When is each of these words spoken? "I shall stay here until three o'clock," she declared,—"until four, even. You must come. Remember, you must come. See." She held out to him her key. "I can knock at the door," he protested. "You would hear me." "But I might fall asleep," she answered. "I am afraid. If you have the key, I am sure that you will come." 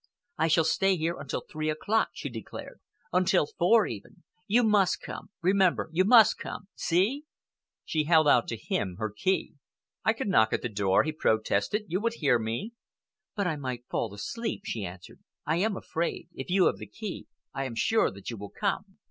"I 0.35 0.47
shall 0.47 0.63
stay 0.63 0.97
here 0.97 1.19
until 1.19 1.41
three 1.47 1.69
o'clock," 1.69 2.09
she 2.13 2.27
declared,—"until 2.27 3.45
four, 3.45 3.85
even. 3.85 4.23
You 4.47 4.63
must 4.63 4.99
come. 4.99 5.29
Remember, 5.43 5.91
you 5.93 6.03
must 6.05 6.39
come. 6.39 6.69
See." 6.73 7.25
She 7.85 8.05
held 8.05 8.27
out 8.27 8.47
to 8.47 8.57
him 8.57 8.95
her 8.97 9.11
key. 9.15 9.53
"I 10.03 10.13
can 10.13 10.29
knock 10.29 10.53
at 10.53 10.63
the 10.63 10.69
door," 10.69 11.03
he 11.03 11.11
protested. 11.11 11.83
"You 11.87 12.01
would 12.01 12.15
hear 12.15 12.39
me." 12.39 12.73
"But 13.35 13.45
I 13.45 13.57
might 13.57 13.85
fall 13.91 14.11
asleep," 14.11 14.61
she 14.65 14.83
answered. 14.83 15.19
"I 15.45 15.57
am 15.57 15.77
afraid. 15.77 16.29
If 16.33 16.49
you 16.49 16.65
have 16.65 16.77
the 16.77 16.87
key, 16.87 17.27
I 17.53 17.65
am 17.65 17.75
sure 17.75 18.09
that 18.09 18.31
you 18.31 18.37
will 18.37 18.49
come." 18.49 18.97